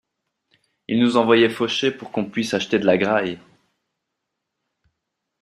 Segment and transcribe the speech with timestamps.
[0.87, 3.37] Il nous envoyait faucher pour qu’on puisse acheter de la graille.